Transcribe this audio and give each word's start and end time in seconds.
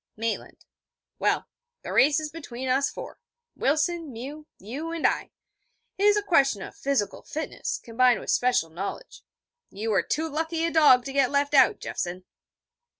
Maitland: 0.17 0.65
'Well, 1.19 1.45
the 1.83 1.93
race 1.93 2.19
is 2.19 2.31
between 2.31 2.67
us 2.67 2.89
four: 2.89 3.19
Wilson, 3.55 4.11
Mew, 4.11 4.47
you 4.57 4.91
and 4.91 5.05
I. 5.05 5.29
It 5.95 6.05
is 6.05 6.17
a 6.17 6.23
question 6.23 6.63
of 6.63 6.73
physical 6.75 7.21
fitness 7.21 7.77
combined 7.77 8.19
with 8.19 8.31
special 8.31 8.71
knowledge. 8.71 9.21
You 9.69 9.93
are 9.93 10.01
too 10.01 10.27
lucky 10.27 10.65
a 10.65 10.71
dog 10.71 11.05
to 11.05 11.13
get 11.13 11.29
left 11.29 11.53
out, 11.53 11.79
Jeffson.' 11.79 12.25